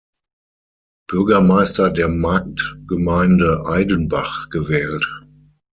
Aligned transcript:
Bürgermeister 1.07 1.91
der 1.91 2.07
Marktgemeinde 2.07 3.67
Aidenbach 3.67 4.49
gewählt. 4.49 5.07